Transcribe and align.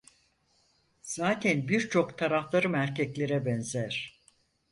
Zaten 1.03 1.67
birçok 1.67 2.17
taraflarım 2.17 2.75
erkeklere 2.75 3.45
benzer… 3.45 4.21